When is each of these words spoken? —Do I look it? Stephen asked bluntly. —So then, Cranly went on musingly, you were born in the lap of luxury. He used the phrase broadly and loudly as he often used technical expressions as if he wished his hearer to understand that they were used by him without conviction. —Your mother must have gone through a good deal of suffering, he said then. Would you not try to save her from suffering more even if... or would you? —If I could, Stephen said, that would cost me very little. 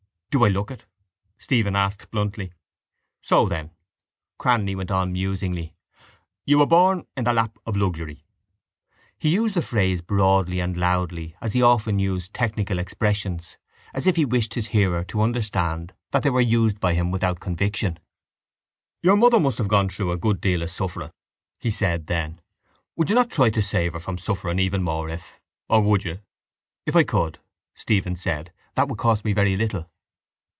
—Do 0.31 0.45
I 0.45 0.47
look 0.47 0.71
it? 0.71 0.85
Stephen 1.39 1.75
asked 1.75 2.09
bluntly. 2.09 2.53
—So 3.21 3.49
then, 3.49 3.71
Cranly 4.39 4.77
went 4.77 4.89
on 4.89 5.11
musingly, 5.11 5.75
you 6.45 6.57
were 6.57 6.65
born 6.65 7.05
in 7.17 7.25
the 7.25 7.33
lap 7.33 7.57
of 7.65 7.75
luxury. 7.75 8.23
He 9.19 9.27
used 9.27 9.55
the 9.55 9.61
phrase 9.61 10.01
broadly 10.01 10.61
and 10.61 10.77
loudly 10.77 11.35
as 11.41 11.51
he 11.51 11.61
often 11.61 11.99
used 11.99 12.33
technical 12.33 12.79
expressions 12.79 13.57
as 13.93 14.07
if 14.07 14.15
he 14.15 14.23
wished 14.23 14.53
his 14.53 14.67
hearer 14.67 15.03
to 15.09 15.19
understand 15.19 15.93
that 16.11 16.23
they 16.23 16.29
were 16.29 16.39
used 16.39 16.79
by 16.79 16.93
him 16.93 17.11
without 17.11 17.41
conviction. 17.41 17.99
—Your 19.01 19.17
mother 19.17 19.37
must 19.37 19.57
have 19.57 19.67
gone 19.67 19.89
through 19.89 20.13
a 20.13 20.17
good 20.17 20.39
deal 20.39 20.63
of 20.63 20.71
suffering, 20.71 21.11
he 21.59 21.71
said 21.71 22.07
then. 22.07 22.39
Would 22.95 23.09
you 23.09 23.15
not 23.15 23.31
try 23.31 23.49
to 23.49 23.61
save 23.61 23.91
her 23.91 23.99
from 23.99 24.17
suffering 24.17 24.55
more 24.81 25.05
even 25.09 25.13
if... 25.13 25.41
or 25.67 25.81
would 25.81 26.05
you? 26.05 26.21
—If 26.85 26.95
I 26.95 27.03
could, 27.03 27.39
Stephen 27.73 28.15
said, 28.15 28.53
that 28.75 28.87
would 28.87 28.97
cost 28.97 29.25
me 29.25 29.33
very 29.33 29.57
little. 29.57 29.89